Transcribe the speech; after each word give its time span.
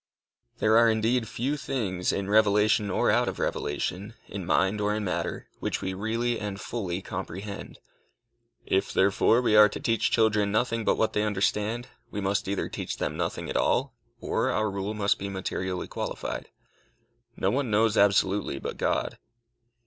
There 0.57 0.79
are 0.79 0.89
indeed 0.89 1.27
few 1.27 1.57
things, 1.57 2.11
in 2.11 2.27
revelation 2.27 2.89
or 2.89 3.11
out 3.11 3.27
of 3.27 3.37
revelation, 3.37 4.15
in 4.27 4.47
mind 4.47 4.81
or 4.81 4.95
in 4.95 5.03
matter, 5.03 5.47
which 5.59 5.79
we 5.83 5.93
really 5.93 6.39
and 6.39 6.59
fully 6.59 7.03
comprehend. 7.03 7.77
If, 8.65 8.91
therefore, 8.91 9.43
we 9.43 9.55
are 9.55 9.69
to 9.69 9.79
teach 9.79 10.09
children 10.09 10.51
nothing 10.51 10.83
but 10.83 10.97
what 10.97 11.13
they 11.13 11.21
understand, 11.21 11.87
we 12.09 12.19
must 12.19 12.47
either 12.47 12.67
teach 12.67 12.97
them 12.97 13.15
nothing 13.15 13.47
at 13.47 13.55
all, 13.55 13.93
or 14.19 14.49
our 14.49 14.71
rule 14.71 14.95
must 14.95 15.19
be 15.19 15.29
materially 15.29 15.87
qualified. 15.87 16.49
No 17.37 17.51
one 17.51 17.69
knows 17.69 17.95
absolutely 17.95 18.57
but 18.57 18.77
God. 18.77 19.19